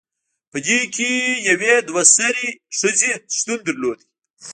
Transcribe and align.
پدې 0.51 0.79
کې 0.95 1.11
یوې 1.49 1.73
دوه 1.87 2.03
سرې 2.15 2.47
ښځې 2.77 3.11
شتون 3.37 3.59
درلود 3.67 3.99